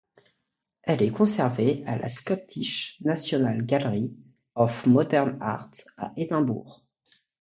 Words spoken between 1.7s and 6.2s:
à la Scottish National Gallery of Modern Art, à